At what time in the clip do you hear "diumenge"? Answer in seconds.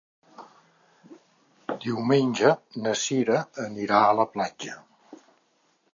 1.83-2.55